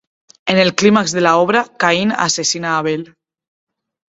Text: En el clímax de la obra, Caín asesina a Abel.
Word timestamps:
En 0.51 0.57
el 0.57 0.73
clímax 0.73 1.11
de 1.11 1.21
la 1.21 1.37
obra, 1.37 1.67
Caín 1.77 2.11
asesina 2.11 2.69
a 2.71 2.79
Abel. 2.79 3.15